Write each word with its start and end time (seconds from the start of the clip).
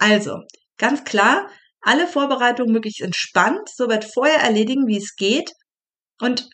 Also, 0.00 0.40
ganz 0.78 1.04
klar, 1.04 1.48
alle 1.82 2.06
Vorbereitungen 2.06 2.72
möglichst 2.72 3.02
entspannt, 3.02 3.68
soweit 3.68 4.04
vorher 4.04 4.40
erledigen, 4.40 4.86
wie 4.86 4.96
es 4.96 5.14
geht. 5.14 5.52
Und 6.20 6.48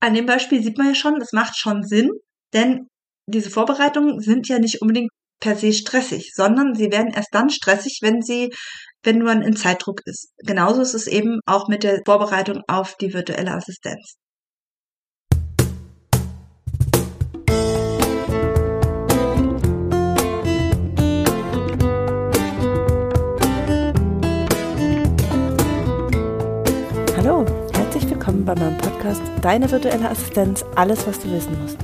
an 0.00 0.14
dem 0.14 0.26
Beispiel 0.26 0.62
sieht 0.62 0.76
man 0.76 0.88
ja 0.88 0.94
schon, 0.94 1.20
es 1.20 1.32
macht 1.32 1.56
schon 1.56 1.84
Sinn, 1.84 2.10
denn 2.52 2.88
diese 3.26 3.50
Vorbereitungen 3.50 4.20
sind 4.20 4.48
ja 4.48 4.58
nicht 4.58 4.82
unbedingt 4.82 5.10
per 5.40 5.56
se 5.56 5.72
stressig, 5.72 6.32
sondern 6.34 6.74
sie 6.74 6.90
werden 6.90 7.12
erst 7.14 7.32
dann 7.32 7.48
stressig, 7.48 8.00
wenn 8.02 8.22
sie, 8.22 8.52
wenn 9.02 9.20
man 9.20 9.42
in 9.42 9.56
Zeitdruck 9.56 10.00
ist. 10.04 10.32
Genauso 10.38 10.82
ist 10.82 10.94
es 10.94 11.06
eben 11.06 11.40
auch 11.46 11.68
mit 11.68 11.84
der 11.84 12.00
Vorbereitung 12.04 12.62
auf 12.66 12.96
die 12.96 13.12
virtuelle 13.14 13.52
Assistenz. 13.52 14.16
Podcast 29.06 29.22
Deine 29.40 29.70
virtuelle 29.70 30.10
Assistenz, 30.10 30.64
alles 30.74 31.06
was 31.06 31.20
du 31.20 31.30
wissen 31.30 31.56
musst. 31.62 31.78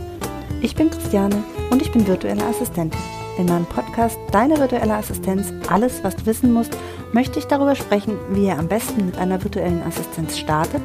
Ich 0.60 0.74
bin 0.74 0.90
Christiane 0.90 1.44
und 1.70 1.80
ich 1.80 1.92
bin 1.92 2.04
virtuelle 2.04 2.44
Assistentin. 2.44 2.98
In 3.38 3.46
meinem 3.46 3.64
Podcast 3.64 4.18
Deine 4.32 4.58
virtuelle 4.58 4.94
Assistenz, 4.94 5.52
alles 5.68 6.02
was 6.02 6.16
du 6.16 6.26
wissen 6.26 6.52
musst, 6.52 6.76
möchte 7.12 7.38
ich 7.38 7.44
darüber 7.44 7.76
sprechen, 7.76 8.16
wie 8.30 8.46
ihr 8.46 8.58
am 8.58 8.66
besten 8.66 9.06
mit 9.06 9.18
einer 9.18 9.40
virtuellen 9.40 9.82
Assistenz 9.84 10.36
startet, 10.36 10.82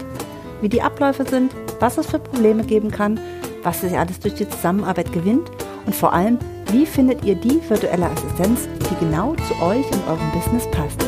wie 0.61 0.69
die 0.69 0.83
Abläufe 0.83 1.25
sind, 1.27 1.55
was 1.79 1.97
es 1.97 2.05
für 2.05 2.19
Probleme 2.19 2.63
geben 2.63 2.91
kann, 2.91 3.19
was 3.63 3.81
ihr 3.81 3.99
alles 3.99 4.19
durch 4.19 4.35
die 4.35 4.47
Zusammenarbeit 4.47 5.11
gewinnt 5.11 5.49
und 5.87 5.95
vor 5.95 6.13
allem, 6.13 6.37
wie 6.71 6.85
findet 6.85 7.25
ihr 7.25 7.33
die 7.33 7.59
virtuelle 7.67 8.11
Assistenz, 8.11 8.67
die 8.91 9.05
genau 9.05 9.33
zu 9.47 9.55
euch 9.63 9.91
und 9.91 10.07
eurem 10.07 10.31
Business 10.33 10.69
passt. 10.69 11.03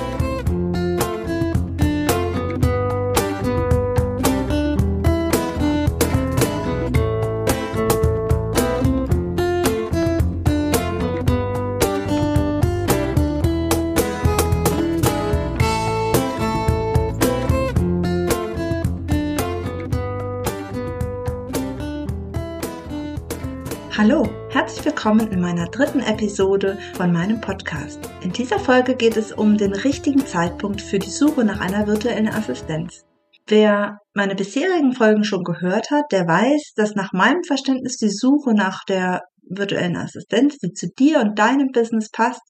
Willkommen 25.09 25.33
in 25.33 25.41
meiner 25.41 25.65
dritten 25.65 26.01
Episode 26.01 26.77
von 26.93 27.11
meinem 27.11 27.41
Podcast. 27.41 27.99
In 28.21 28.31
dieser 28.31 28.59
Folge 28.59 28.93
geht 28.93 29.17
es 29.17 29.31
um 29.31 29.57
den 29.57 29.73
richtigen 29.73 30.23
Zeitpunkt 30.23 30.83
für 30.83 30.99
die 30.99 31.09
Suche 31.09 31.43
nach 31.43 31.59
einer 31.61 31.87
virtuellen 31.87 32.27
Assistenz. 32.27 33.05
Wer 33.47 33.97
meine 34.13 34.35
bisherigen 34.35 34.93
Folgen 34.93 35.23
schon 35.23 35.43
gehört 35.43 35.89
hat, 35.89 36.11
der 36.11 36.27
weiß, 36.27 36.73
dass 36.75 36.93
nach 36.93 37.11
meinem 37.11 37.43
Verständnis 37.43 37.97
die 37.97 38.11
Suche 38.11 38.53
nach 38.53 38.83
der 38.83 39.23
virtuellen 39.41 39.97
Assistenz, 39.97 40.59
die 40.59 40.73
zu 40.73 40.89
dir 40.89 41.21
und 41.21 41.39
deinem 41.39 41.71
Business 41.71 42.11
passt, 42.11 42.43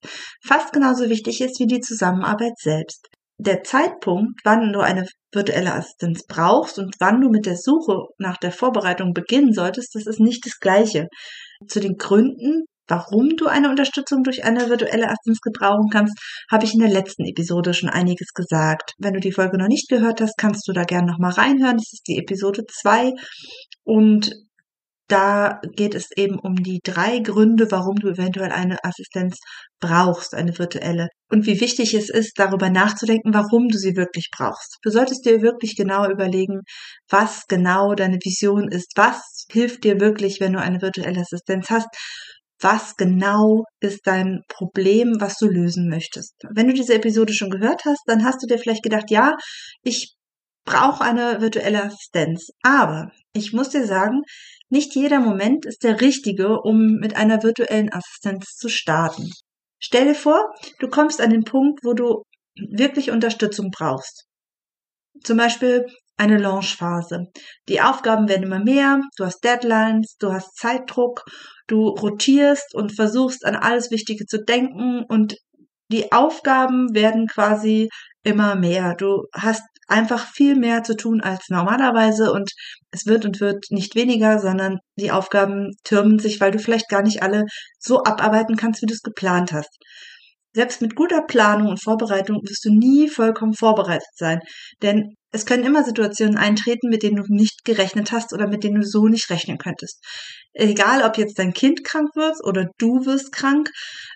fast 0.43 0.73
genauso 0.73 1.07
wichtig 1.07 1.39
ist 1.39 1.61
wie 1.61 1.67
die 1.67 1.79
Zusammenarbeit 1.79 2.57
selbst 2.57 3.07
der 3.39 3.63
Zeitpunkt, 3.63 4.41
wann 4.43 4.73
du 4.73 4.81
eine 4.81 5.07
virtuelle 5.31 5.73
Assistenz 5.73 6.25
brauchst 6.27 6.77
und 6.77 6.95
wann 6.99 7.21
du 7.21 7.29
mit 7.29 7.45
der 7.45 7.55
Suche 7.55 8.03
nach 8.17 8.35
der 8.37 8.51
Vorbereitung 8.51 9.13
beginnen 9.13 9.53
solltest, 9.53 9.95
das 9.95 10.07
ist 10.07 10.19
nicht 10.19 10.45
das 10.45 10.59
gleiche. 10.59 11.07
Zu 11.67 11.79
den 11.79 11.97
Gründen, 11.97 12.65
warum 12.87 13.35
du 13.37 13.47
eine 13.47 13.69
Unterstützung 13.69 14.23
durch 14.23 14.43
eine 14.43 14.69
virtuelle 14.69 15.07
Assistenz 15.07 15.39
gebrauchen 15.41 15.89
kannst, 15.91 16.17
habe 16.51 16.65
ich 16.65 16.73
in 16.73 16.79
der 16.79 16.89
letzten 16.89 17.25
Episode 17.25 17.73
schon 17.73 17.89
einiges 17.89 18.33
gesagt. 18.33 18.93
Wenn 18.97 19.13
du 19.13 19.19
die 19.19 19.31
Folge 19.31 19.57
noch 19.57 19.67
nicht 19.67 19.89
gehört 19.89 20.21
hast, 20.21 20.37
kannst 20.37 20.67
du 20.67 20.73
da 20.73 20.83
gerne 20.83 21.11
nochmal 21.11 21.31
reinhören. 21.31 21.77
Das 21.77 21.91
ist 21.91 22.07
die 22.07 22.17
Episode 22.17 22.63
2. 22.65 23.13
Und 23.83 24.31
da 25.09 25.59
geht 25.75 25.95
es 25.95 26.09
eben 26.15 26.39
um 26.39 26.55
die 26.55 26.79
drei 26.83 27.19
Gründe, 27.19 27.71
warum 27.71 27.95
du 27.95 28.09
eventuell 28.09 28.51
eine 28.51 28.77
Assistenz 28.83 29.37
brauchst, 29.79 30.35
eine 30.35 30.57
virtuelle. 30.57 31.07
Und 31.31 31.45
wie 31.45 31.59
wichtig 31.59 31.93
es 31.93 32.09
ist, 32.09 32.33
darüber 32.37 32.69
nachzudenken, 32.69 33.33
warum 33.33 33.67
du 33.69 33.77
sie 33.77 33.95
wirklich 33.95 34.29
brauchst. 34.31 34.77
Du 34.83 34.91
solltest 34.91 35.25
dir 35.25 35.41
wirklich 35.41 35.75
genau 35.75 36.09
überlegen, 36.09 36.61
was 37.09 37.45
genau 37.47 37.95
deine 37.95 38.17
Vision 38.23 38.69
ist, 38.69 38.91
was 38.95 39.45
hilft 39.51 39.83
dir 39.83 39.99
wirklich, 39.99 40.39
wenn 40.39 40.53
du 40.53 40.59
eine 40.59 40.81
virtuelle 40.81 41.21
Assistenz 41.21 41.69
hast, 41.69 41.87
was 42.61 42.95
genau 42.95 43.63
ist 43.79 44.01
dein 44.05 44.41
Problem, 44.47 45.15
was 45.19 45.37
du 45.37 45.47
lösen 45.47 45.89
möchtest. 45.89 46.33
Wenn 46.53 46.67
du 46.67 46.73
diese 46.73 46.93
Episode 46.93 47.33
schon 47.33 47.49
gehört 47.49 47.83
hast, 47.85 48.01
dann 48.05 48.23
hast 48.23 48.43
du 48.43 48.47
dir 48.47 48.59
vielleicht 48.59 48.83
gedacht, 48.83 49.09
ja, 49.09 49.35
ich 49.81 50.13
brauche 50.65 51.03
eine 51.03 51.41
virtuelle 51.41 51.83
Assistenz. 51.83 52.49
Aber 52.61 53.11
ich 53.33 53.53
muss 53.53 53.69
dir 53.69 53.85
sagen, 53.85 54.21
nicht 54.69 54.95
jeder 54.95 55.19
Moment 55.19 55.65
ist 55.65 55.83
der 55.83 56.01
richtige, 56.01 56.59
um 56.61 56.97
mit 56.99 57.15
einer 57.15 57.43
virtuellen 57.43 57.91
Assistenz 57.91 58.55
zu 58.55 58.69
starten. 58.69 59.29
Stell 59.79 60.05
dir 60.05 60.15
vor, 60.15 60.53
du 60.79 60.89
kommst 60.89 61.21
an 61.21 61.29
den 61.29 61.43
Punkt, 61.43 61.83
wo 61.83 61.93
du 61.93 62.23
wirklich 62.55 63.11
Unterstützung 63.11 63.71
brauchst. 63.71 64.25
Zum 65.23 65.37
Beispiel 65.37 65.85
eine 66.17 66.37
Launchphase. 66.37 67.27
Die 67.69 67.81
Aufgaben 67.81 68.27
werden 68.27 68.43
immer 68.43 68.63
mehr, 68.63 69.01
du 69.17 69.25
hast 69.25 69.43
Deadlines, 69.43 70.17
du 70.19 70.33
hast 70.33 70.55
Zeitdruck, 70.57 71.23
du 71.67 71.87
rotierst 71.87 72.75
und 72.75 72.93
versuchst 72.93 73.45
an 73.45 73.55
alles 73.55 73.89
Wichtige 73.89 74.25
zu 74.25 74.43
denken 74.43 75.05
und 75.07 75.37
die 75.91 76.11
Aufgaben 76.11 76.93
werden 76.93 77.27
quasi 77.27 77.89
immer 78.23 78.55
mehr. 78.55 78.95
Du 78.95 79.23
hast 79.33 79.63
einfach 79.89 80.27
viel 80.27 80.55
mehr 80.55 80.83
zu 80.83 80.95
tun 80.95 81.21
als 81.21 81.49
normalerweise 81.49 82.31
und 82.31 82.51
es 82.91 83.05
wird 83.05 83.25
und 83.25 83.39
wird 83.41 83.65
nicht 83.69 83.95
weniger, 83.95 84.39
sondern 84.39 84.79
die 84.97 85.11
Aufgaben 85.11 85.71
türmen 85.83 86.19
sich, 86.19 86.39
weil 86.39 86.51
du 86.51 86.59
vielleicht 86.59 86.89
gar 86.89 87.01
nicht 87.01 87.23
alle 87.23 87.45
so 87.79 88.03
abarbeiten 88.03 88.55
kannst, 88.55 88.81
wie 88.81 88.87
du 88.87 88.93
es 88.93 89.01
geplant 89.01 89.51
hast. 89.51 89.77
Selbst 90.53 90.81
mit 90.81 90.95
guter 90.95 91.21
Planung 91.21 91.67
und 91.67 91.83
Vorbereitung 91.83 92.37
wirst 92.43 92.65
du 92.65 92.73
nie 92.73 93.07
vollkommen 93.07 93.53
vorbereitet 93.53 94.09
sein, 94.15 94.39
denn 94.81 95.13
es 95.31 95.45
können 95.45 95.63
immer 95.63 95.83
Situationen 95.83 96.37
eintreten, 96.37 96.89
mit 96.89 97.03
denen 97.03 97.17
du 97.17 97.23
nicht 97.27 97.63
gerechnet 97.63 98.11
hast 98.11 98.33
oder 98.33 98.47
mit 98.47 98.63
denen 98.63 98.81
du 98.81 98.87
so 98.87 99.07
nicht 99.07 99.29
rechnen 99.29 99.59
könntest. 99.59 100.03
Egal, 100.53 101.03
ob 101.03 101.17
jetzt 101.17 101.37
dein 101.37 101.53
Kind 101.53 101.83
krank 101.83 102.09
wird 102.15 102.35
oder 102.43 102.65
du 102.79 103.05
wirst 103.05 103.31
krank, 103.31 103.69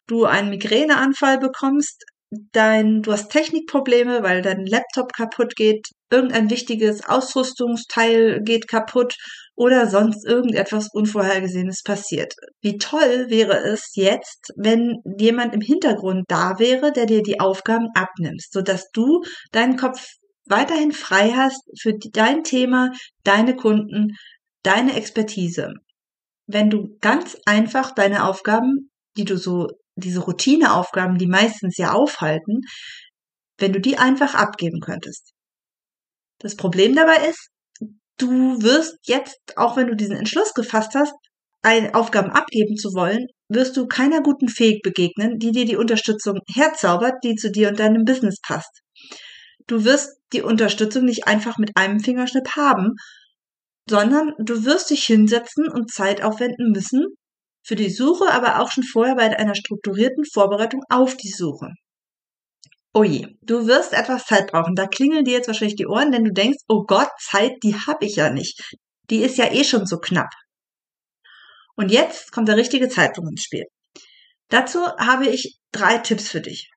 du 0.07 0.25
einen 0.25 0.49
Migräneanfall 0.49 1.37
bekommst, 1.37 2.03
dein, 2.51 3.01
du 3.01 3.11
hast 3.11 3.31
Technikprobleme, 3.31 4.23
weil 4.23 4.41
dein 4.41 4.65
Laptop 4.65 5.13
kaputt 5.13 5.55
geht, 5.55 5.87
irgendein 6.11 6.49
wichtiges 6.49 7.05
Ausrüstungsteil 7.07 8.41
geht 8.43 8.67
kaputt 8.67 9.15
oder 9.55 9.87
sonst 9.87 10.25
irgendetwas 10.25 10.89
Unvorhergesehenes 10.91 11.83
passiert. 11.83 12.33
Wie 12.61 12.77
toll 12.77 13.25
wäre 13.29 13.57
es 13.57 13.91
jetzt, 13.95 14.51
wenn 14.55 14.97
jemand 15.17 15.53
im 15.53 15.61
Hintergrund 15.61 16.25
da 16.27 16.59
wäre, 16.59 16.91
der 16.91 17.05
dir 17.05 17.21
die 17.21 17.39
Aufgaben 17.39 17.87
abnimmt, 17.93 18.41
sodass 18.49 18.89
du 18.91 19.21
deinen 19.51 19.77
Kopf 19.77 20.05
weiterhin 20.45 20.91
frei 20.91 21.31
hast 21.31 21.61
für 21.79 21.93
dein 22.11 22.43
Thema, 22.43 22.91
deine 23.23 23.55
Kunden, 23.55 24.15
deine 24.63 24.95
Expertise. 24.95 25.73
Wenn 26.47 26.69
du 26.69 26.97
ganz 26.99 27.37
einfach 27.45 27.91
deine 27.91 28.25
Aufgaben, 28.25 28.91
die 29.15 29.25
du 29.25 29.37
so 29.37 29.67
diese 29.95 30.21
Routineaufgaben, 30.21 31.17
die 31.17 31.27
meistens 31.27 31.77
ja 31.77 31.93
aufhalten, 31.93 32.61
wenn 33.57 33.73
du 33.73 33.79
die 33.79 33.97
einfach 33.97 34.33
abgeben 34.35 34.79
könntest. 34.79 35.31
Das 36.39 36.55
Problem 36.55 36.95
dabei 36.95 37.27
ist, 37.27 37.49
du 38.17 38.61
wirst 38.61 38.97
jetzt, 39.03 39.39
auch 39.55 39.77
wenn 39.77 39.87
du 39.87 39.95
diesen 39.95 40.15
Entschluss 40.15 40.53
gefasst 40.53 40.95
hast, 40.95 41.13
Aufgaben 41.93 42.31
abgeben 42.31 42.75
zu 42.75 42.89
wollen, 42.89 43.27
wirst 43.47 43.77
du 43.77 43.87
keiner 43.87 44.21
guten 44.21 44.49
Fähig 44.49 44.81
begegnen, 44.81 45.39
die 45.39 45.51
dir 45.51 45.65
die 45.65 45.77
Unterstützung 45.77 46.39
herzaubert, 46.53 47.23
die 47.23 47.35
zu 47.35 47.51
dir 47.51 47.69
und 47.69 47.79
deinem 47.79 48.03
Business 48.03 48.35
passt. 48.45 48.81
Du 49.67 49.85
wirst 49.85 50.17
die 50.33 50.41
Unterstützung 50.41 51.05
nicht 51.05 51.25
einfach 51.25 51.57
mit 51.57 51.71
einem 51.75 52.01
Fingerschnipp 52.01 52.49
haben, 52.57 52.95
sondern 53.89 54.33
du 54.39 54.65
wirst 54.65 54.89
dich 54.89 55.03
hinsetzen 55.05 55.69
und 55.69 55.89
Zeit 55.89 56.21
aufwenden 56.21 56.71
müssen, 56.71 57.05
für 57.63 57.75
die 57.75 57.89
Suche, 57.89 58.31
aber 58.31 58.59
auch 58.59 58.71
schon 58.71 58.83
vorher 58.83 59.15
bei 59.15 59.37
einer 59.37 59.55
strukturierten 59.55 60.25
Vorbereitung 60.25 60.83
auf 60.89 61.15
die 61.15 61.31
Suche. 61.31 61.69
Oh 62.93 63.03
je, 63.03 63.27
du 63.41 63.65
wirst 63.65 63.93
etwas 63.93 64.25
Zeit 64.25 64.51
brauchen. 64.51 64.75
Da 64.75 64.85
klingeln 64.85 65.25
dir 65.25 65.33
jetzt 65.33 65.47
wahrscheinlich 65.47 65.77
die 65.77 65.87
Ohren, 65.87 66.11
denn 66.11 66.25
du 66.25 66.31
denkst, 66.31 66.59
oh 66.67 66.83
Gott, 66.83 67.09
Zeit, 67.19 67.53
die 67.63 67.75
habe 67.75 68.05
ich 68.05 68.17
ja 68.17 68.29
nicht. 68.29 68.61
Die 69.09 69.23
ist 69.23 69.37
ja 69.37 69.51
eh 69.51 69.63
schon 69.63 69.87
so 69.87 69.97
knapp. 69.97 70.29
Und 71.75 71.91
jetzt 71.91 72.31
kommt 72.31 72.49
der 72.49 72.57
richtige 72.57 72.89
Zeitpunkt 72.89 73.31
ins 73.31 73.43
Spiel. 73.43 73.65
Dazu 74.49 74.85
habe 74.97 75.27
ich 75.27 75.57
drei 75.71 75.97
Tipps 75.97 76.29
für 76.29 76.41
dich. 76.41 76.69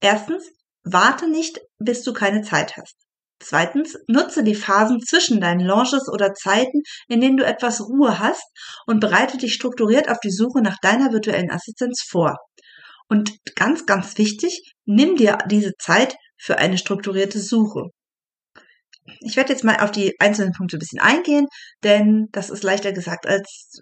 Erstens, 0.00 0.50
warte 0.84 1.28
nicht, 1.28 1.60
bis 1.78 2.02
du 2.02 2.14
keine 2.14 2.42
Zeit 2.42 2.76
hast. 2.78 2.96
Zweitens, 3.42 3.98
nutze 4.08 4.42
die 4.44 4.54
Phasen 4.54 5.00
zwischen 5.00 5.40
deinen 5.40 5.60
Launches 5.60 6.08
oder 6.08 6.34
Zeiten, 6.34 6.82
in 7.08 7.20
denen 7.20 7.36
du 7.36 7.44
etwas 7.44 7.80
Ruhe 7.80 8.18
hast 8.18 8.44
und 8.86 9.00
bereite 9.00 9.36
dich 9.38 9.54
strukturiert 9.54 10.08
auf 10.08 10.18
die 10.22 10.30
Suche 10.30 10.62
nach 10.62 10.78
deiner 10.80 11.12
virtuellen 11.12 11.50
Assistenz 11.50 12.02
vor. 12.08 12.36
Und 13.08 13.32
ganz, 13.56 13.84
ganz 13.84 14.16
wichtig, 14.16 14.74
nimm 14.84 15.16
dir 15.16 15.38
diese 15.50 15.72
Zeit 15.78 16.16
für 16.38 16.58
eine 16.58 16.78
strukturierte 16.78 17.40
Suche. 17.40 17.90
Ich 19.20 19.36
werde 19.36 19.52
jetzt 19.52 19.64
mal 19.64 19.80
auf 19.80 19.90
die 19.90 20.14
einzelnen 20.20 20.52
Punkte 20.52 20.76
ein 20.76 20.80
bisschen 20.80 21.00
eingehen, 21.00 21.46
denn 21.82 22.28
das 22.32 22.50
ist 22.50 22.62
leichter 22.62 22.92
gesagt 22.92 23.26
als, 23.26 23.80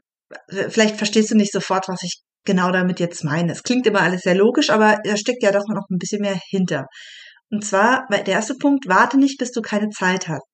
vielleicht 0.68 0.96
verstehst 0.96 1.30
du 1.30 1.36
nicht 1.36 1.52
sofort, 1.52 1.88
was 1.88 2.02
ich 2.02 2.22
genau 2.44 2.72
damit 2.72 3.00
jetzt 3.00 3.22
meine. 3.24 3.52
Es 3.52 3.62
klingt 3.62 3.86
immer 3.86 4.00
alles 4.00 4.22
sehr 4.22 4.34
logisch, 4.34 4.70
aber 4.70 4.98
da 5.04 5.16
steckt 5.16 5.42
ja 5.42 5.52
doch 5.52 5.66
noch 5.68 5.86
ein 5.90 5.98
bisschen 5.98 6.22
mehr 6.22 6.38
hinter. 6.48 6.86
Und 7.50 7.64
zwar, 7.64 8.06
der 8.08 8.26
erste 8.26 8.54
Punkt, 8.54 8.86
warte 8.88 9.18
nicht, 9.18 9.38
bis 9.38 9.50
du 9.52 9.60
keine 9.60 9.90
Zeit 9.90 10.28
hast. 10.28 10.46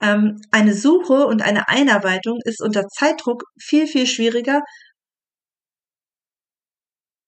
Ähm, 0.00 0.40
eine 0.50 0.74
Suche 0.74 1.26
und 1.26 1.42
eine 1.42 1.68
Einarbeitung 1.68 2.38
ist 2.44 2.60
unter 2.60 2.86
Zeitdruck 2.88 3.44
viel, 3.58 3.86
viel 3.86 4.06
schwieriger, 4.06 4.62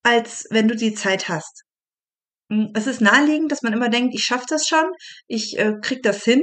als 0.02 0.46
wenn 0.50 0.68
du 0.68 0.76
die 0.76 0.94
Zeit 0.94 1.28
hast. 1.28 1.62
Hm, 2.50 2.72
es 2.74 2.86
ist 2.86 3.00
naheliegend, 3.00 3.52
dass 3.52 3.62
man 3.62 3.72
immer 3.72 3.88
denkt, 3.90 4.14
ich 4.14 4.24
schaffe 4.24 4.46
das 4.48 4.66
schon, 4.66 4.84
ich 5.26 5.58
äh, 5.58 5.74
krieg 5.82 6.02
das 6.02 6.24
hin. 6.24 6.42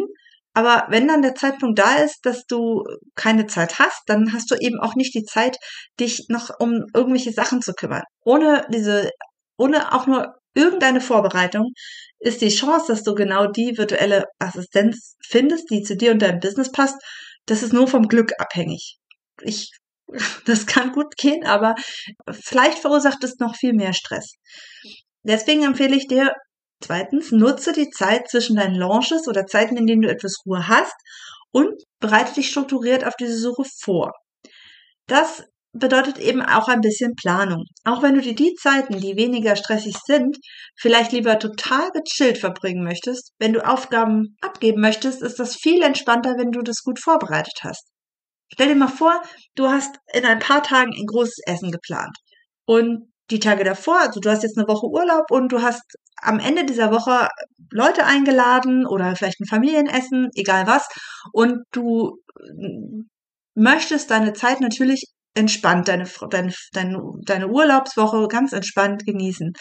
Aber 0.54 0.88
wenn 0.90 1.08
dann 1.08 1.22
der 1.22 1.36
Zeitpunkt 1.36 1.80
da 1.80 1.96
ist, 1.98 2.20
dass 2.24 2.46
du 2.46 2.84
keine 3.16 3.46
Zeit 3.48 3.78
hast, 3.80 4.04
dann 4.08 4.32
hast 4.34 4.50
du 4.52 4.56
eben 4.56 4.80
auch 4.80 4.96
nicht 4.96 5.14
die 5.14 5.26
Zeit, 5.26 5.58
dich 6.00 6.28
noch 6.30 6.50
um 6.60 6.86
irgendwelche 6.94 7.34
Sachen 7.34 7.62
zu 7.62 7.74
kümmern. 7.74 8.04
Ohne 8.22 8.66
diese, 8.72 9.12
ohne 9.58 9.94
auch 9.94 10.08
nur 10.08 10.36
irgendeine 10.56 11.02
Vorbereitung 11.02 11.74
ist 12.20 12.42
die 12.42 12.50
Chance, 12.50 12.88
dass 12.88 13.04
du 13.04 13.14
genau 13.14 13.48
die 13.48 13.78
virtuelle 13.78 14.26
Assistenz 14.40 15.16
findest, 15.24 15.70
die 15.70 15.84
zu 15.84 15.96
dir 15.96 16.12
und 16.12 16.22
deinem 16.22 16.40
Business 16.40 16.72
passt. 16.72 16.96
Das 17.46 17.62
ist 17.62 17.74
nur 17.74 17.88
vom 17.88 18.08
Glück 18.08 18.32
abhängig. 18.40 18.98
Ich, 19.42 19.70
das 20.46 20.66
kann 20.66 20.92
gut 20.92 21.16
gehen, 21.18 21.46
aber 21.46 21.76
vielleicht 22.32 22.80
verursacht 22.80 23.24
es 23.24 23.38
noch 23.40 23.56
viel 23.56 23.74
mehr 23.74 23.94
Stress. 23.94 24.34
Deswegen 25.24 25.64
empfehle 25.64 25.96
ich 25.96 26.08
dir 26.08 26.34
zweitens, 26.82 27.32
nutze 27.32 27.74
die 27.74 27.90
Zeit 27.90 28.30
zwischen 28.30 28.56
deinen 28.56 28.76
Launches 28.76 29.28
oder 29.28 29.46
Zeiten, 29.46 29.78
in 29.78 29.88
denen 29.88 30.02
du 30.02 30.10
etwas 30.10 30.38
Ruhe 30.46 30.68
hast 30.68 30.96
und 31.52 31.84
bereite 32.00 32.34
dich 32.34 32.50
strukturiert 32.50 33.06
auf 33.06 33.16
diese 33.16 33.38
Suche 33.38 33.64
vor. 33.80 34.12
Das 35.08 35.44
bedeutet 35.78 36.18
eben 36.20 36.42
auch 36.42 36.68
ein 36.68 36.82
bisschen 36.82 37.16
Planung. 37.16 37.66
Auch 37.84 38.02
wenn 38.02 38.16
du 38.16 38.22
dir 38.22 38.34
die 38.34 38.54
Zeiten, 38.56 39.00
die 39.00 39.18
weniger 39.18 39.56
stressig 39.56 39.96
sind, 40.06 40.38
vielleicht 40.78 41.12
lieber 41.12 41.38
total 41.38 41.92
gechillt 41.92 42.38
verbringen 42.38 42.84
möchtest, 42.84 43.34
wenn 43.40 43.54
du 43.54 43.66
Aufgaben 43.66 44.38
abgeben 44.42 44.82
möchtest, 44.82 45.22
ist 45.22 45.40
das 45.40 45.56
viel 45.56 45.84
entspannter, 45.84 46.36
wenn 46.38 46.52
du 46.52 46.62
das 46.62 46.82
gut 46.84 47.00
vorbereitet 47.00 47.60
hast. 47.62 47.88
Stell 48.52 48.70
dir 48.70 48.76
mal 48.76 48.88
vor, 48.88 49.22
du 49.56 49.68
hast 49.68 49.98
in 50.14 50.26
ein 50.26 50.40
paar 50.40 50.64
Tagen 50.64 50.94
ein 50.94 51.06
großes 51.06 51.40
Essen 51.46 51.72
geplant. 51.72 52.16
Und 52.66 53.12
die 53.32 53.40
Tage 53.40 53.64
davor, 53.64 54.00
also 54.00 54.20
du 54.20 54.30
hast 54.30 54.44
jetzt 54.44 54.58
eine 54.58 54.68
Woche 54.68 54.88
Urlaub 54.88 55.32
und 55.32 55.52
du 55.52 55.62
hast 55.62 55.84
am 56.22 56.40
Ende 56.40 56.64
dieser 56.64 56.92
Woche 56.92 57.28
Leute 57.72 58.06
eingeladen 58.06 58.86
oder 58.86 59.16
vielleicht 59.16 59.42
ein 59.42 59.48
Familienessen, 59.48 60.30
egal 60.36 60.68
was, 60.68 60.88
und 61.34 61.64
du 61.72 62.18
möchtest 63.56 64.12
deine 64.12 64.34
Zeit 64.34 64.62
natürlich 64.62 65.15
entspannt, 65.36 65.88
deine, 65.88 66.10
deine, 66.30 66.54
deine, 66.74 67.02
deine 67.26 67.48
Urlaubswoche 67.48 68.28
ganz 68.28 68.54
entspannt 68.54 69.06
genießen. 69.06 69.54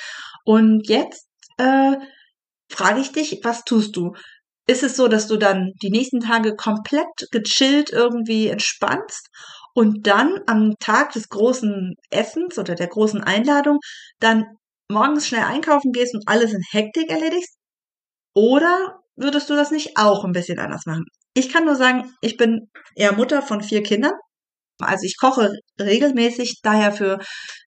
Und 0.45 0.89
jetzt 0.89 1.29
äh, 1.59 1.97
frage 2.71 3.01
ich 3.01 3.13
dich, 3.13 3.41
was 3.43 3.65
tust 3.65 3.97
du? 3.97 4.15
Ist 4.67 4.83
es 4.83 4.97
so, 4.97 5.09
dass 5.09 5.27
du 5.27 5.37
dann 5.37 5.73
die 5.83 5.91
nächsten 5.91 6.21
Tage 6.21 6.57
komplett 6.57 7.29
gechillt 7.31 7.91
irgendwie 7.91 8.49
entspannst 8.49 9.29
und 9.75 10.07
dann 10.07 10.41
am 10.47 10.75
Tag 10.81 11.13
des 11.13 11.29
großen 11.29 11.95
Essens 12.11 12.59
oder 12.59 12.75
der 12.75 12.89
großen 12.89 13.23
Einladung 13.23 13.79
dann 14.21 14.45
morgens 14.91 15.29
schnell 15.29 15.43
einkaufen 15.43 15.93
gehst 15.93 16.15
und 16.15 16.25
alles 16.27 16.53
in 16.53 16.63
Hektik 16.71 17.11
erledigst? 17.11 17.57
Oder 18.35 19.01
würdest 19.17 19.51
du 19.51 19.55
das 19.55 19.71
nicht 19.71 19.97
auch 19.97 20.25
ein 20.25 20.33
bisschen 20.33 20.59
anders 20.59 20.87
machen? 20.87 21.05
Ich 21.35 21.53
kann 21.53 21.65
nur 21.65 21.77
sagen, 21.77 22.15
ich 22.21 22.37
bin 22.37 22.71
eher 22.95 23.13
Mutter 23.13 23.43
von 23.43 23.63
vier 23.63 23.83
Kindern. 23.83 24.15
Also 24.81 25.05
ich 25.05 25.17
koche 25.19 25.53
regelmäßig 25.81 26.61
daher 26.63 26.93
für 26.93 27.19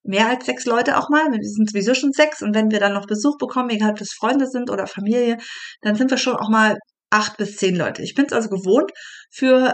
mehr 0.04 0.30
als 0.30 0.46
sechs 0.46 0.66
Leute 0.66 0.98
auch 0.98 1.10
mal. 1.10 1.26
Wir 1.32 1.40
sind 1.42 1.70
sowieso 1.70 1.94
schon 1.94 2.12
sechs 2.12 2.42
und 2.42 2.54
wenn 2.56 2.72
wir 2.72 2.80
dann 2.80 2.94
noch 2.94 3.06
Besuch 3.08 3.38
bekommen, 3.38 3.70
egal 3.70 3.92
ob 3.92 3.98
das 3.98 4.14
Freunde 4.14 4.48
sind 4.48 4.70
oder 4.70 4.88
Familie, 4.88 5.38
dann 5.82 5.96
sind 5.96 6.12
wir 6.12 6.18
schon 6.18 6.36
auch 6.36 6.50
mal 6.50 6.78
acht 7.10 7.38
bis 7.38 7.58
zehn 7.58 7.76
Leute. 7.76 8.04
Ich 8.04 8.16
bin 8.16 8.26
es 8.26 8.34
also 8.34 8.50
gewohnt, 8.50 8.92
für 9.32 9.74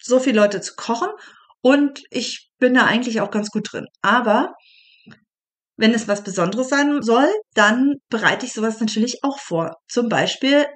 so 0.00 0.20
viele 0.20 0.40
Leute 0.40 0.60
zu 0.60 0.74
kochen 0.76 1.08
und 1.62 2.02
ich 2.10 2.50
bin 2.58 2.74
da 2.74 2.84
eigentlich 2.84 3.20
auch 3.20 3.30
ganz 3.30 3.50
gut 3.50 3.72
drin. 3.72 3.86
Aber 4.02 4.52
wenn 5.76 5.94
es 5.94 6.08
was 6.08 6.22
Besonderes 6.22 6.68
sein 6.68 7.02
soll, 7.02 7.28
dann 7.54 7.94
bereite 8.08 8.46
ich 8.46 8.52
sowas 8.52 8.80
natürlich 8.80 9.24
auch 9.24 9.38
vor. 9.38 9.72
Zum 9.88 10.08
Beispiel 10.08 10.66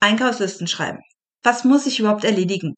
Einkaufslisten 0.00 0.66
schreiben. 0.68 1.00
Was 1.42 1.64
muss 1.64 1.86
ich 1.86 1.98
überhaupt 1.98 2.24
erledigen? 2.24 2.74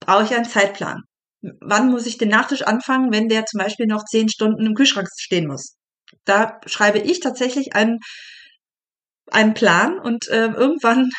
Brauche 0.00 0.24
ich 0.24 0.34
einen 0.34 0.44
Zeitplan? 0.44 1.02
Wann 1.40 1.90
muss 1.90 2.06
ich 2.06 2.18
den 2.18 2.28
Nachtisch 2.28 2.62
anfangen, 2.62 3.12
wenn 3.12 3.28
der 3.28 3.46
zum 3.46 3.58
Beispiel 3.58 3.86
noch 3.86 4.04
zehn 4.04 4.28
Stunden 4.28 4.66
im 4.66 4.74
Kühlschrank 4.74 5.08
stehen 5.16 5.46
muss? 5.46 5.76
Da 6.24 6.60
schreibe 6.66 6.98
ich 6.98 7.20
tatsächlich 7.20 7.74
einen, 7.74 7.98
einen 9.30 9.54
Plan 9.54 9.98
und 9.98 10.28
äh, 10.28 10.46
irgendwann 10.46 11.10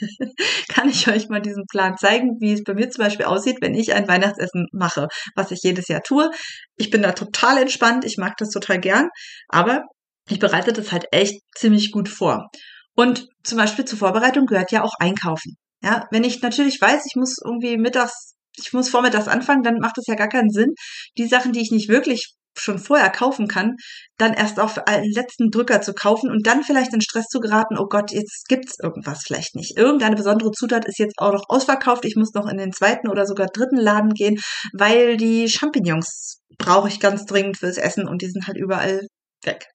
kann 0.68 0.88
ich 0.88 1.08
euch 1.08 1.28
mal 1.28 1.40
diesen 1.40 1.64
Plan 1.70 1.96
zeigen, 1.96 2.36
wie 2.40 2.52
es 2.52 2.64
bei 2.64 2.74
mir 2.74 2.90
zum 2.90 3.04
Beispiel 3.04 3.26
aussieht, 3.26 3.58
wenn 3.60 3.74
ich 3.74 3.94
ein 3.94 4.08
Weihnachtsessen 4.08 4.66
mache, 4.72 5.08
was 5.34 5.50
ich 5.50 5.60
jedes 5.62 5.88
Jahr 5.88 6.02
tue. 6.02 6.30
Ich 6.76 6.90
bin 6.90 7.02
da 7.02 7.12
total 7.12 7.58
entspannt, 7.58 8.04
ich 8.04 8.16
mag 8.18 8.36
das 8.38 8.50
total 8.50 8.78
gern, 8.80 9.08
aber 9.48 9.84
ich 10.28 10.38
bereite 10.38 10.72
das 10.72 10.92
halt 10.92 11.06
echt 11.10 11.40
ziemlich 11.54 11.90
gut 11.90 12.08
vor. 12.08 12.48
Und 12.94 13.28
zum 13.44 13.58
Beispiel 13.58 13.84
zur 13.84 13.98
Vorbereitung 13.98 14.46
gehört 14.46 14.72
ja 14.72 14.82
auch 14.82 14.94
Einkaufen. 14.98 15.56
Ja, 15.82 16.06
wenn 16.10 16.24
ich 16.24 16.42
natürlich 16.42 16.80
weiß, 16.80 17.04
ich 17.06 17.14
muss 17.14 17.36
irgendwie 17.44 17.76
mittags, 17.76 18.34
ich 18.58 18.72
muss 18.72 18.90
vormittags 18.90 19.28
anfangen, 19.28 19.62
dann 19.62 19.78
macht 19.78 19.98
es 19.98 20.06
ja 20.06 20.14
gar 20.14 20.28
keinen 20.28 20.50
Sinn, 20.50 20.74
die 21.16 21.26
Sachen, 21.26 21.52
die 21.52 21.60
ich 21.60 21.70
nicht 21.70 21.88
wirklich 21.88 22.34
schon 22.60 22.78
vorher 22.78 23.10
kaufen 23.10 23.48
kann, 23.48 23.76
dann 24.16 24.34
erst 24.34 24.58
auf 24.60 24.86
einen 24.86 25.10
letzten 25.12 25.50
Drücker 25.50 25.80
zu 25.80 25.94
kaufen 25.94 26.30
und 26.30 26.46
dann 26.46 26.62
vielleicht 26.62 26.92
in 26.92 27.00
Stress 27.00 27.26
zu 27.26 27.40
geraten, 27.40 27.78
oh 27.78 27.86
Gott, 27.88 28.10
jetzt 28.10 28.48
gibt's 28.48 28.78
irgendwas 28.82 29.22
vielleicht 29.24 29.54
nicht. 29.54 29.76
Irgendeine 29.76 30.16
besondere 30.16 30.50
Zutat 30.50 30.84
ist 30.86 30.98
jetzt 30.98 31.18
auch 31.18 31.32
noch 31.32 31.44
ausverkauft, 31.48 32.04
ich 32.04 32.16
muss 32.16 32.34
noch 32.34 32.48
in 32.48 32.58
den 32.58 32.72
zweiten 32.72 33.08
oder 33.08 33.26
sogar 33.26 33.46
dritten 33.46 33.76
Laden 33.76 34.12
gehen, 34.12 34.40
weil 34.72 35.16
die 35.16 35.48
Champignons 35.48 36.40
brauche 36.58 36.88
ich 36.88 37.00
ganz 37.00 37.24
dringend 37.24 37.58
fürs 37.58 37.78
Essen 37.78 38.08
und 38.08 38.22
die 38.22 38.30
sind 38.30 38.46
halt 38.46 38.56
überall 38.56 39.06
weg. 39.44 39.66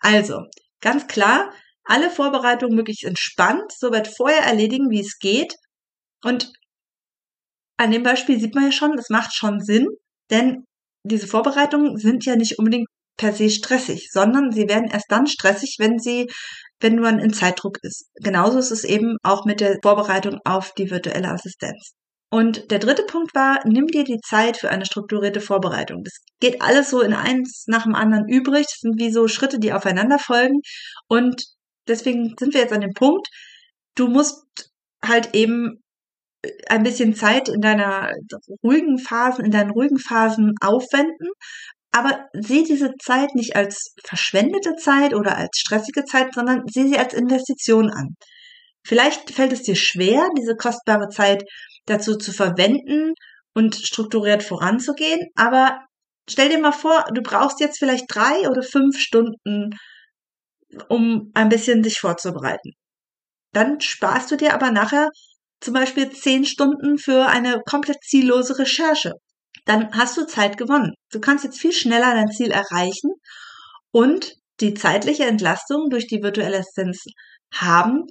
Also, 0.00 0.42
ganz 0.80 1.06
klar, 1.06 1.52
alle 1.84 2.10
Vorbereitungen 2.10 2.76
möglichst 2.76 3.04
entspannt, 3.04 3.72
soweit 3.76 4.08
vorher 4.08 4.42
erledigen, 4.42 4.90
wie 4.90 5.00
es 5.00 5.18
geht. 5.18 5.54
Und 6.22 6.52
an 7.76 7.90
dem 7.90 8.02
Beispiel 8.02 8.38
sieht 8.38 8.54
man 8.54 8.64
ja 8.64 8.72
schon, 8.72 8.98
es 8.98 9.08
macht 9.10 9.34
schon 9.34 9.60
Sinn, 9.60 9.86
denn 10.30 10.64
diese 11.04 11.26
Vorbereitungen 11.26 11.96
sind 11.96 12.24
ja 12.24 12.36
nicht 12.36 12.58
unbedingt 12.58 12.88
per 13.16 13.32
se 13.32 13.50
stressig, 13.50 14.08
sondern 14.10 14.52
sie 14.52 14.68
werden 14.68 14.90
erst 14.90 15.10
dann 15.10 15.26
stressig, 15.26 15.76
wenn 15.78 15.98
sie, 15.98 16.28
wenn 16.80 16.96
man 16.96 17.18
in 17.18 17.32
Zeitdruck 17.32 17.78
ist. 17.82 18.06
Genauso 18.16 18.58
ist 18.58 18.70
es 18.70 18.84
eben 18.84 19.16
auch 19.22 19.44
mit 19.44 19.60
der 19.60 19.78
Vorbereitung 19.82 20.38
auf 20.44 20.72
die 20.74 20.90
virtuelle 20.90 21.28
Assistenz. 21.28 21.92
Und 22.30 22.70
der 22.70 22.78
dritte 22.78 23.02
Punkt 23.02 23.34
war, 23.34 23.60
nimm 23.66 23.88
dir 23.88 24.04
die 24.04 24.20
Zeit 24.26 24.56
für 24.56 24.70
eine 24.70 24.86
strukturierte 24.86 25.42
Vorbereitung. 25.42 26.02
Das 26.02 26.14
geht 26.40 26.62
alles 26.62 26.88
so 26.88 27.02
in 27.02 27.12
eins 27.12 27.64
nach 27.66 27.82
dem 27.82 27.94
anderen 27.94 28.26
übrig. 28.26 28.64
Das 28.64 28.78
sind 28.80 28.98
wie 28.98 29.12
so 29.12 29.28
Schritte, 29.28 29.58
die 29.58 29.74
aufeinander 29.74 30.18
folgen. 30.18 30.60
Und 31.08 31.44
deswegen 31.86 32.34
sind 32.38 32.54
wir 32.54 32.62
jetzt 32.62 32.72
an 32.72 32.80
dem 32.80 32.94
Punkt, 32.94 33.28
du 33.96 34.08
musst 34.08 34.70
halt 35.04 35.34
eben 35.34 35.81
ein 36.68 36.82
bisschen 36.82 37.14
Zeit 37.14 37.48
in 37.48 37.60
deiner 37.60 38.12
ruhigen 38.62 38.98
Phasen, 38.98 39.44
in 39.44 39.50
deinen 39.50 39.70
ruhigen 39.70 39.98
Phasen 39.98 40.54
aufwenden, 40.60 41.28
aber 41.92 42.26
sieh 42.32 42.64
diese 42.64 42.94
Zeit 43.00 43.34
nicht 43.34 43.54
als 43.54 43.94
verschwendete 44.04 44.76
Zeit 44.76 45.14
oder 45.14 45.36
als 45.36 45.58
stressige 45.58 46.04
Zeit, 46.04 46.34
sondern 46.34 46.62
sieh 46.66 46.88
sie 46.88 46.98
als 46.98 47.14
Investition 47.14 47.90
an. 47.90 48.16
Vielleicht 48.84 49.30
fällt 49.30 49.52
es 49.52 49.62
dir 49.62 49.76
schwer, 49.76 50.28
diese 50.36 50.56
kostbare 50.56 51.08
Zeit 51.08 51.44
dazu 51.86 52.16
zu 52.16 52.32
verwenden 52.32 53.12
und 53.54 53.76
strukturiert 53.76 54.42
voranzugehen, 54.42 55.20
aber 55.36 55.78
stell 56.28 56.48
dir 56.48 56.58
mal 56.58 56.72
vor, 56.72 57.04
du 57.14 57.22
brauchst 57.22 57.60
jetzt 57.60 57.78
vielleicht 57.78 58.06
drei 58.08 58.48
oder 58.48 58.62
fünf 58.62 58.98
Stunden, 58.98 59.70
um 60.88 61.30
ein 61.34 61.48
bisschen 61.50 61.82
dich 61.82 62.00
vorzubereiten. 62.00 62.72
Dann 63.52 63.80
sparst 63.80 64.30
du 64.30 64.36
dir 64.36 64.54
aber 64.54 64.70
nachher 64.70 65.10
zum 65.62 65.74
Beispiel 65.74 66.10
zehn 66.10 66.44
Stunden 66.44 66.98
für 66.98 67.26
eine 67.26 67.62
komplett 67.64 68.02
ziellose 68.02 68.58
Recherche. 68.58 69.12
Dann 69.64 69.92
hast 69.92 70.16
du 70.16 70.26
Zeit 70.26 70.56
gewonnen. 70.56 70.94
Du 71.10 71.20
kannst 71.20 71.44
jetzt 71.44 71.60
viel 71.60 71.72
schneller 71.72 72.14
dein 72.14 72.30
Ziel 72.30 72.50
erreichen 72.50 73.12
und 73.92 74.34
die 74.60 74.74
zeitliche 74.74 75.24
Entlastung 75.24 75.88
durch 75.88 76.06
die 76.06 76.22
virtuelle 76.22 76.58
Assistenz 76.58 77.04
haben, 77.54 78.06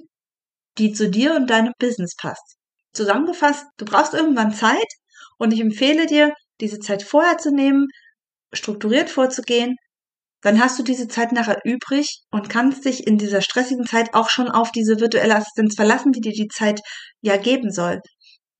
die 0.78 0.92
zu 0.92 1.10
dir 1.10 1.34
und 1.34 1.48
deinem 1.50 1.72
Business 1.78 2.16
passt. 2.16 2.56
Zusammengefasst, 2.94 3.66
du 3.76 3.84
brauchst 3.84 4.14
irgendwann 4.14 4.54
Zeit 4.54 4.88
und 5.38 5.52
ich 5.52 5.60
empfehle 5.60 6.06
dir, 6.06 6.34
diese 6.60 6.78
Zeit 6.78 7.02
vorher 7.02 7.38
zu 7.38 7.52
nehmen, 7.52 7.88
strukturiert 8.52 9.10
vorzugehen 9.10 9.76
dann 10.42 10.60
hast 10.60 10.78
du 10.78 10.82
diese 10.82 11.08
Zeit 11.08 11.32
nachher 11.32 11.60
übrig 11.64 12.20
und 12.30 12.50
kannst 12.50 12.84
dich 12.84 13.06
in 13.06 13.16
dieser 13.16 13.40
stressigen 13.40 13.86
Zeit 13.86 14.12
auch 14.12 14.28
schon 14.28 14.48
auf 14.48 14.72
diese 14.72 15.00
virtuelle 15.00 15.36
Assistenz 15.36 15.76
verlassen, 15.76 16.12
die 16.12 16.20
dir 16.20 16.32
die 16.32 16.48
Zeit 16.48 16.80
ja 17.20 17.36
geben 17.36 17.70
soll. 17.70 18.00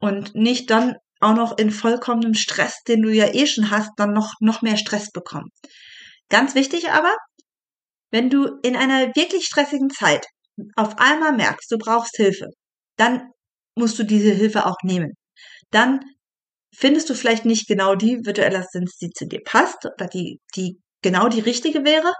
Und 0.00 0.34
nicht 0.34 0.70
dann 0.70 0.94
auch 1.20 1.34
noch 1.34 1.58
in 1.58 1.70
vollkommenem 1.70 2.34
Stress, 2.34 2.78
den 2.88 3.02
du 3.02 3.10
ja 3.10 3.32
eh 3.34 3.46
schon 3.46 3.70
hast, 3.70 3.90
dann 3.96 4.12
noch, 4.12 4.32
noch 4.40 4.62
mehr 4.62 4.76
Stress 4.76 5.10
bekommen. 5.10 5.50
Ganz 6.28 6.54
wichtig 6.54 6.90
aber, 6.90 7.14
wenn 8.10 8.30
du 8.30 8.58
in 8.62 8.76
einer 8.76 9.14
wirklich 9.14 9.44
stressigen 9.44 9.90
Zeit 9.90 10.26
auf 10.76 10.98
einmal 10.98 11.32
merkst, 11.32 11.70
du 11.70 11.78
brauchst 11.78 12.16
Hilfe, 12.16 12.46
dann 12.96 13.30
musst 13.76 13.98
du 13.98 14.04
diese 14.04 14.32
Hilfe 14.32 14.66
auch 14.66 14.76
nehmen. 14.82 15.12
Dann 15.70 16.00
findest 16.74 17.10
du 17.10 17.14
vielleicht 17.14 17.44
nicht 17.44 17.66
genau 17.68 17.94
die 17.94 18.24
virtuelle 18.24 18.58
Assistenz, 18.58 18.96
die 18.98 19.10
zu 19.10 19.26
dir 19.26 19.40
passt 19.44 19.86
oder 19.86 20.06
die, 20.08 20.38
die 20.56 20.81
genau 21.02 21.28
die 21.28 21.40
richtige 21.40 21.84
wäre, 21.84 22.12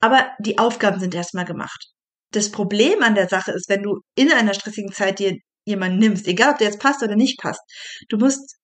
aber 0.00 0.32
die 0.40 0.58
Aufgaben 0.58 1.00
sind 1.00 1.14
erstmal 1.14 1.44
gemacht. 1.44 1.88
Das 2.32 2.50
Problem 2.50 3.02
an 3.02 3.14
der 3.14 3.28
Sache 3.28 3.52
ist, 3.52 3.68
wenn 3.68 3.82
du 3.82 4.00
in 4.14 4.32
einer 4.32 4.54
stressigen 4.54 4.92
Zeit 4.92 5.18
dir 5.18 5.36
jemanden 5.64 5.98
nimmst, 5.98 6.26
egal 6.26 6.52
ob 6.52 6.58
der 6.58 6.68
jetzt 6.68 6.80
passt 6.80 7.02
oder 7.02 7.14
nicht 7.14 7.38
passt, 7.38 7.60
du 8.08 8.16
musst 8.16 8.56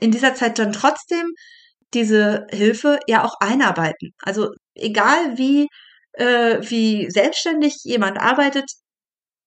in 0.00 0.10
dieser 0.10 0.34
Zeit 0.34 0.58
dann 0.58 0.72
trotzdem 0.72 1.32
diese 1.92 2.46
Hilfe 2.50 3.00
ja 3.06 3.24
auch 3.24 3.34
einarbeiten. 3.40 4.10
Also 4.22 4.50
egal 4.74 5.36
wie, 5.36 5.68
äh, 6.12 6.58
wie 6.62 7.10
selbstständig 7.10 7.78
jemand 7.82 8.18
arbeitet, 8.18 8.70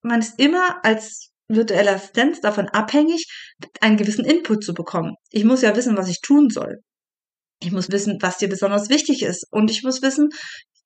man 0.01 0.19
ist 0.19 0.39
immer 0.39 0.83
als 0.83 1.29
virtuelle 1.47 1.91
Assistenz 1.91 2.41
davon 2.41 2.69
abhängig, 2.69 3.25
einen 3.81 3.97
gewissen 3.97 4.25
Input 4.25 4.63
zu 4.63 4.73
bekommen. 4.73 5.15
Ich 5.31 5.43
muss 5.43 5.61
ja 5.61 5.75
wissen, 5.75 5.97
was 5.97 6.09
ich 6.09 6.21
tun 6.21 6.49
soll. 6.49 6.81
Ich 7.63 7.71
muss 7.71 7.89
wissen, 7.91 8.17
was 8.21 8.37
dir 8.37 8.49
besonders 8.49 8.89
wichtig 8.89 9.21
ist. 9.21 9.45
Und 9.51 9.71
ich 9.71 9.83
muss 9.83 10.01
wissen, 10.01 10.29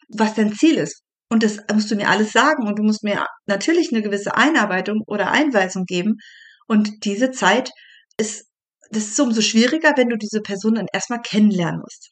was 0.09 0.35
dein 0.35 0.53
Ziel 0.53 0.75
ist. 0.75 1.01
Und 1.29 1.43
das 1.43 1.57
musst 1.73 1.89
du 1.89 1.95
mir 1.95 2.07
alles 2.07 2.31
sagen. 2.31 2.67
Und 2.67 2.77
du 2.77 2.83
musst 2.83 3.03
mir 3.03 3.25
natürlich 3.47 3.91
eine 3.91 4.03
gewisse 4.03 4.35
Einarbeitung 4.35 5.01
oder 5.07 5.31
Einweisung 5.31 5.85
geben. 5.85 6.17
Und 6.67 7.03
diese 7.03 7.31
Zeit 7.31 7.71
ist, 8.17 8.45
das 8.91 9.07
ist 9.07 9.19
umso 9.19 9.41
schwieriger, 9.41 9.93
wenn 9.95 10.09
du 10.09 10.17
diese 10.17 10.41
Person 10.41 10.75
dann 10.75 10.87
erstmal 10.93 11.21
kennenlernen 11.21 11.81
musst. 11.81 12.09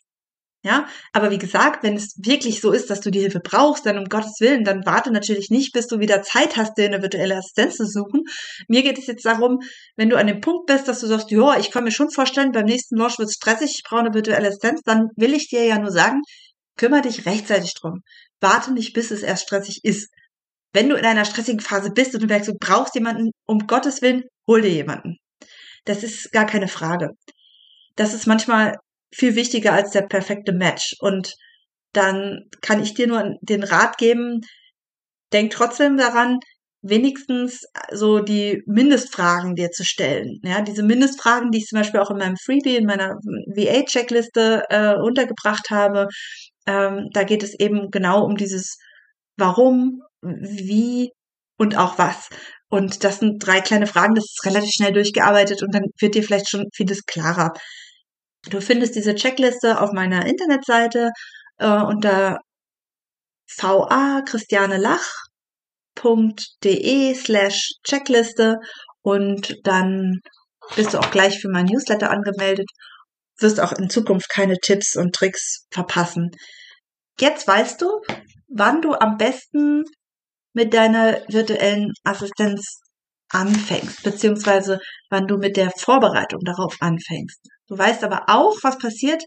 Ja, 0.65 0.88
aber 1.13 1.29
wie 1.29 1.38
gesagt, 1.38 1.84
wenn 1.84 1.95
es 1.95 2.15
wirklich 2.17 2.60
so 2.60 2.72
ist, 2.72 2.89
dass 2.89 3.00
du 3.00 3.12
die 3.12 3.19
Hilfe 3.19 3.39
brauchst, 3.39 3.86
dann 3.86 4.00
um 4.00 4.05
Gottes 4.05 4.39
Willen, 4.39 4.63
dann 4.63 4.84
warte 4.84 5.12
natürlich 5.12 5.51
nicht, 5.51 5.74
bis 5.74 5.86
du 5.86 6.00
wieder 6.00 6.24
Zeit 6.24 6.57
hast, 6.57 6.75
dir 6.75 6.86
eine 6.86 7.03
virtuelle 7.03 7.38
Assistenz 7.38 7.75
zu 7.77 7.86
suchen. 7.86 8.24
Mir 8.67 8.81
geht 8.81 8.98
es 8.98 9.05
jetzt 9.05 9.24
darum, 9.24 9.60
wenn 9.95 10.10
du 10.10 10.17
an 10.17 10.25
dem 10.25 10.41
Punkt 10.41 10.65
bist, 10.65 10.88
dass 10.88 11.01
du 11.01 11.05
sagst, 11.05 11.29
ja, 11.29 11.55
ich 11.60 11.69
kann 11.69 11.84
mir 11.84 11.91
schon 11.91 12.10
vorstellen, 12.10 12.51
beim 12.51 12.65
nächsten 12.65 12.95
Launch 12.95 13.19
wird 13.19 13.29
es 13.29 13.36
stressig, 13.36 13.74
ich 13.75 13.84
brauche 13.84 14.00
eine 14.00 14.15
virtuelle 14.15 14.48
Assistenz, 14.48 14.81
dann 14.84 15.10
will 15.15 15.36
ich 15.36 15.50
dir 15.50 15.63
ja 15.63 15.77
nur 15.77 15.91
sagen, 15.91 16.22
kümmere 16.77 17.03
dich 17.03 17.27
rechtzeitig 17.27 17.75
drum. 17.75 18.01
Warte 18.41 18.74
nicht, 18.74 18.93
bis 18.93 19.12
es 19.12 19.22
erst 19.22 19.43
stressig 19.43 19.81
ist. 19.84 20.10
Wenn 20.74 20.89
du 20.89 20.95
in 20.95 21.05
einer 21.05 21.25
stressigen 21.25 21.60
Phase 21.60 21.91
bist 21.91 22.15
und 22.15 22.24
du 22.24 22.27
merkst, 22.27 22.50
du 22.50 22.55
brauchst 22.60 22.95
jemanden, 22.95 23.29
um 23.45 23.67
Gottes 23.67 24.01
Willen, 24.01 24.24
hol 24.48 24.63
dir 24.63 24.72
jemanden. 24.72 25.17
Das 25.84 26.01
ist 26.01 26.31
gar 26.31 26.48
keine 26.48 26.67
Frage. 26.67 27.12
Das 27.95 28.15
ist 28.15 28.25
manchmal 28.25 28.77
viel 29.15 29.36
wichtiger 29.36 29.74
als 29.74 29.91
der 29.91 30.03
perfekte 30.03 30.53
Match. 30.53 30.95
Und 31.00 31.34
dann 31.93 32.41
kann 32.62 32.81
ich 32.81 32.93
dir 32.93 33.07
nur 33.07 33.36
den 33.41 33.63
Rat 33.63 33.98
geben, 33.98 34.41
denk 35.31 35.51
trotzdem 35.51 35.98
daran, 35.98 36.39
wenigstens 36.81 37.63
so 37.91 38.19
die 38.19 38.62
Mindestfragen 38.67 39.55
dir 39.55 39.72
zu 39.72 39.84
stellen. 39.84 40.39
Ja, 40.43 40.62
diese 40.62 40.84
Mindestfragen, 40.84 41.50
die 41.50 41.60
ich 41.60 41.65
zum 41.65 41.79
Beispiel 41.79 42.00
auch 42.00 42.12
in 42.12 42.17
meinem 42.17 42.38
Freebie, 42.38 42.75
in 42.75 42.86
meiner 42.86 43.15
VA-Checkliste 43.55 44.63
äh, 44.69 44.93
untergebracht 44.95 45.72
habe, 45.72 46.07
ähm, 46.67 47.07
da 47.12 47.24
geht 47.24 47.41
es 47.41 47.57
eben 47.60 47.89
genau 47.89 48.24
um 48.24 48.36
dieses 48.36 48.77
Warum, 49.38 50.01
wie 50.22 51.12
und 51.57 51.77
auch 51.77 51.98
was. 51.98 52.29
Und 52.69 53.03
das 53.03 53.19
sind 53.19 53.39
drei 53.39 53.62
kleine 53.62 53.88
Fragen, 53.88 54.15
das 54.15 54.25
ist 54.25 54.45
relativ 54.45 54.72
schnell 54.72 54.93
durchgearbeitet 54.93 55.63
und 55.63 55.74
dann 55.74 55.86
wird 56.00 56.15
dir 56.15 56.24
vielleicht 56.24 56.50
schon 56.50 56.65
vieles 56.74 57.05
klarer. 57.05 57.53
Du 58.50 58.62
findest 58.62 58.96
diese 58.96 59.16
Checkliste 59.16 59.82
auf 59.82 59.92
meiner 59.92 60.25
Internetseite 60.25 61.12
äh, 61.58 61.68
unter 61.68 62.40
va 63.58 64.22
christianelach.de 64.25 67.16
slash 67.16 67.72
Checkliste 67.84 68.58
und 69.02 69.58
dann 69.64 70.20
bist 70.75 70.94
du 70.94 71.00
auch 71.00 71.10
gleich 71.12 71.40
für 71.40 71.50
mein 71.50 71.66
Newsletter 71.66 72.12
angemeldet, 72.12 72.70
wirst 73.40 73.60
auch 73.60 73.74
in 73.74 73.90
Zukunft 73.90 74.30
keine 74.30 74.58
Tipps 74.58 74.96
und 74.96 75.14
Tricks 75.14 75.66
verpassen. 75.72 76.32
Jetzt 77.20 77.48
weißt 77.48 77.82
du, 77.82 78.02
wann 78.48 78.82
du 78.82 78.94
am 78.94 79.18
besten 79.18 79.84
mit 80.54 80.74
deiner 80.74 81.22
virtuellen 81.28 81.92
Assistenz 82.04 82.80
anfängst, 83.30 84.04
beziehungsweise 84.04 84.80
wann 85.10 85.28
du 85.28 85.38
mit 85.38 85.58
der 85.58 85.72
Vorbereitung 85.72 86.42
darauf 86.44 86.75
anfängst. 86.80 87.40
Du 87.67 87.77
weißt 87.77 88.03
aber 88.03 88.25
auch, 88.27 88.55
was 88.62 88.77
passiert, 88.77 89.24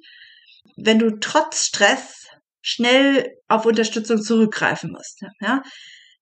wenn 0.77 0.99
du 0.99 1.19
trotz 1.19 1.65
Stress 1.65 2.27
schnell 2.61 3.27
auf 3.49 3.67
Unterstützung 3.67 4.21
zurückgreifen 4.21 4.93
musst. 4.93 5.23
Ja? 5.41 5.63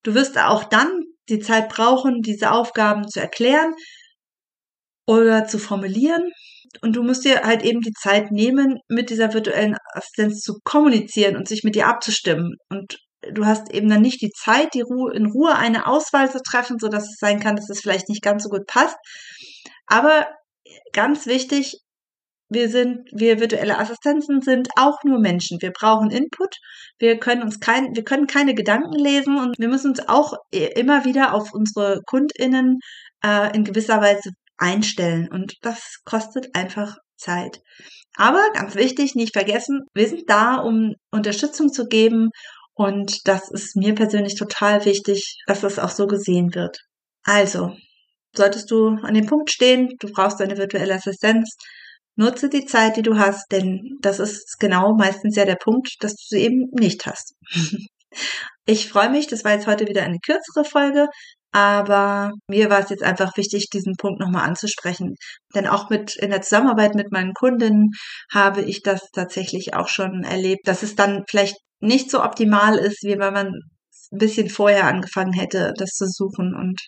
Du 0.02 0.14
wirst 0.14 0.38
auch 0.38 0.64
dann 0.64 1.02
die 1.28 1.40
Zeit 1.40 1.68
brauchen, 1.68 2.22
diese 2.22 2.52
Aufgaben 2.52 3.08
zu 3.08 3.20
erklären 3.20 3.74
oder 5.06 5.46
zu 5.46 5.58
formulieren. 5.58 6.30
Und 6.82 6.94
du 6.94 7.02
musst 7.02 7.24
dir 7.24 7.42
halt 7.42 7.62
eben 7.62 7.80
die 7.80 7.92
Zeit 7.92 8.30
nehmen, 8.30 8.78
mit 8.88 9.10
dieser 9.10 9.32
virtuellen 9.32 9.76
Assistenz 9.94 10.40
zu 10.40 10.58
kommunizieren 10.62 11.36
und 11.36 11.48
sich 11.48 11.64
mit 11.64 11.74
dir 11.74 11.86
abzustimmen. 11.86 12.56
Und 12.68 12.98
du 13.32 13.46
hast 13.46 13.72
eben 13.72 13.88
dann 13.88 14.02
nicht 14.02 14.20
die 14.20 14.30
Zeit, 14.30 14.74
die 14.74 14.82
Ruhe, 14.82 15.12
in 15.14 15.26
Ruhe 15.26 15.56
eine 15.56 15.86
Auswahl 15.86 16.30
zu 16.30 16.40
treffen, 16.42 16.78
so 16.78 16.88
dass 16.88 17.04
es 17.04 17.16
sein 17.18 17.40
kann, 17.40 17.56
dass 17.56 17.70
es 17.70 17.80
vielleicht 17.80 18.08
nicht 18.08 18.22
ganz 18.22 18.42
so 18.42 18.48
gut 18.48 18.66
passt. 18.66 18.96
Aber 19.86 20.26
ganz 20.92 21.26
wichtig, 21.26 21.78
wir 22.48 22.68
sind, 22.68 23.08
wir 23.12 23.40
virtuelle 23.40 23.78
Assistenzen 23.78 24.40
sind 24.40 24.68
auch 24.76 25.02
nur 25.04 25.18
Menschen. 25.18 25.58
Wir 25.60 25.72
brauchen 25.72 26.10
Input. 26.10 26.56
Wir 26.98 27.18
können 27.18 27.42
uns 27.42 27.58
kein, 27.58 27.94
wir 27.94 28.04
können 28.04 28.26
keine 28.26 28.54
Gedanken 28.54 28.94
lesen 28.94 29.38
und 29.38 29.58
wir 29.58 29.68
müssen 29.68 29.90
uns 29.90 30.08
auch 30.08 30.34
immer 30.50 31.04
wieder 31.04 31.34
auf 31.34 31.52
unsere 31.52 32.00
KundInnen 32.06 32.78
äh, 33.24 33.54
in 33.54 33.64
gewisser 33.64 34.00
Weise 34.00 34.30
einstellen. 34.58 35.28
Und 35.30 35.54
das 35.62 36.00
kostet 36.04 36.54
einfach 36.54 36.96
Zeit. 37.16 37.60
Aber 38.16 38.50
ganz 38.54 38.74
wichtig, 38.76 39.14
nicht 39.14 39.32
vergessen, 39.32 39.80
wir 39.94 40.08
sind 40.08 40.28
da, 40.28 40.56
um 40.56 40.94
Unterstützung 41.10 41.72
zu 41.72 41.86
geben. 41.86 42.30
Und 42.74 43.26
das 43.26 43.50
ist 43.50 43.76
mir 43.76 43.94
persönlich 43.94 44.36
total 44.36 44.84
wichtig, 44.84 45.36
dass 45.46 45.62
das 45.62 45.78
auch 45.78 45.90
so 45.90 46.06
gesehen 46.06 46.54
wird. 46.54 46.78
Also, 47.24 47.72
solltest 48.34 48.70
du 48.70 48.88
an 49.02 49.14
dem 49.14 49.26
Punkt 49.26 49.50
stehen, 49.50 49.94
du 49.98 50.08
brauchst 50.12 50.40
eine 50.40 50.56
virtuelle 50.56 50.94
Assistenz, 50.94 51.56
Nutze 52.16 52.48
die 52.48 52.64
Zeit, 52.64 52.96
die 52.96 53.02
du 53.02 53.18
hast, 53.18 53.50
denn 53.52 53.98
das 54.00 54.18
ist 54.18 54.58
genau 54.58 54.94
meistens 54.94 55.36
ja 55.36 55.44
der 55.44 55.56
Punkt, 55.56 55.96
dass 56.00 56.14
du 56.14 56.36
sie 56.36 56.42
eben 56.42 56.68
nicht 56.72 57.06
hast. 57.06 57.34
Ich 58.68 58.88
freue 58.88 59.10
mich, 59.10 59.26
das 59.26 59.44
war 59.44 59.52
jetzt 59.52 59.66
heute 59.66 59.86
wieder 59.86 60.02
eine 60.02 60.18
kürzere 60.18 60.64
Folge, 60.64 61.08
aber 61.52 62.32
mir 62.48 62.68
war 62.68 62.80
es 62.80 62.90
jetzt 62.90 63.02
einfach 63.02 63.36
wichtig, 63.36 63.68
diesen 63.70 63.94
Punkt 63.96 64.20
nochmal 64.20 64.46
anzusprechen. 64.46 65.14
Denn 65.54 65.66
auch 65.66 65.88
mit 65.88 66.16
in 66.16 66.30
der 66.30 66.42
Zusammenarbeit 66.42 66.94
mit 66.94 67.12
meinen 67.12 67.32
Kundinnen 67.34 67.90
habe 68.32 68.62
ich 68.62 68.82
das 68.82 69.08
tatsächlich 69.12 69.74
auch 69.74 69.88
schon 69.88 70.24
erlebt, 70.24 70.66
dass 70.66 70.82
es 70.82 70.96
dann 70.96 71.24
vielleicht 71.28 71.56
nicht 71.80 72.10
so 72.10 72.22
optimal 72.22 72.76
ist, 72.76 73.02
wie 73.02 73.18
wenn 73.18 73.32
man 73.32 73.46
ein 74.12 74.18
bisschen 74.18 74.50
vorher 74.50 74.86
angefangen 74.86 75.32
hätte, 75.32 75.72
das 75.76 75.90
zu 75.90 76.06
suchen. 76.06 76.54
Und 76.54 76.80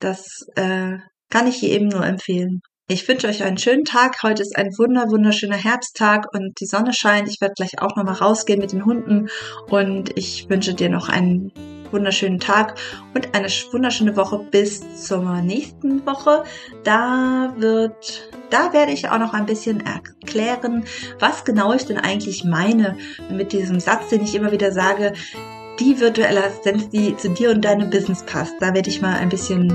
das 0.00 0.46
äh, 0.56 0.98
kann 1.30 1.46
ich 1.46 1.56
hier 1.56 1.70
eben 1.70 1.88
nur 1.88 2.04
empfehlen. 2.04 2.60
Ich 2.88 3.08
wünsche 3.08 3.26
euch 3.26 3.42
einen 3.42 3.58
schönen 3.58 3.84
Tag. 3.84 4.22
Heute 4.22 4.42
ist 4.42 4.56
ein 4.56 4.68
wunder, 4.78 5.10
wunderschöner 5.10 5.56
Herbsttag 5.56 6.32
und 6.32 6.60
die 6.60 6.66
Sonne 6.66 6.92
scheint. 6.92 7.28
Ich 7.28 7.40
werde 7.40 7.54
gleich 7.54 7.80
auch 7.82 7.96
nochmal 7.96 8.14
rausgehen 8.14 8.60
mit 8.60 8.70
den 8.70 8.84
Hunden 8.84 9.28
und 9.68 10.16
ich 10.16 10.48
wünsche 10.48 10.72
dir 10.72 10.88
noch 10.88 11.08
einen 11.08 11.50
wunderschönen 11.90 12.38
Tag 12.38 12.78
und 13.12 13.34
eine 13.34 13.48
wunderschöne 13.48 14.16
Woche 14.16 14.38
bis 14.38 15.04
zur 15.04 15.40
nächsten 15.40 16.06
Woche. 16.06 16.44
Da 16.84 17.54
wird, 17.56 18.30
da 18.50 18.72
werde 18.72 18.92
ich 18.92 19.08
auch 19.08 19.18
noch 19.18 19.34
ein 19.34 19.46
bisschen 19.46 19.84
erklären, 19.84 20.84
was 21.18 21.44
genau 21.44 21.72
ich 21.72 21.86
denn 21.86 21.98
eigentlich 21.98 22.44
meine 22.44 22.96
mit 23.28 23.50
diesem 23.52 23.80
Satz, 23.80 24.10
den 24.10 24.22
ich 24.22 24.36
immer 24.36 24.52
wieder 24.52 24.70
sage, 24.70 25.12
die 25.80 25.98
virtuelle 25.98 26.44
Assistenz, 26.44 26.88
die 26.90 27.16
zu 27.16 27.30
dir 27.30 27.50
und 27.50 27.64
deinem 27.64 27.90
Business 27.90 28.22
passt. 28.22 28.54
Da 28.60 28.74
werde 28.74 28.90
ich 28.90 29.02
mal 29.02 29.16
ein 29.16 29.28
bisschen 29.28 29.72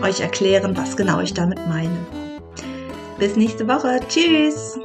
euch 0.00 0.20
erklären, 0.20 0.74
was 0.78 0.96
genau 0.96 1.20
ich 1.20 1.34
damit 1.34 1.58
meine. 1.68 2.21
Bis 3.22 3.36
nächste 3.36 3.68
Woche. 3.68 4.00
Tschüss. 4.08 4.80